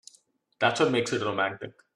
That's 0.57 0.79
what 0.79 0.89
makes 0.89 1.13
it 1.13 1.21
romantic. 1.21 1.73